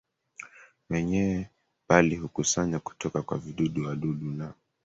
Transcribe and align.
wenyewe 0.89 1.49
bali 1.89 2.15
hukusanya 2.15 2.79
kutoka 2.79 3.21
kwa 3.21 3.37
vidudu 3.37 3.85
wadudu 3.87 4.25
na 4.31 4.53